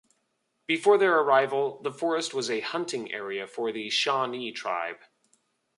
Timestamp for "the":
1.83-1.91, 3.71-3.91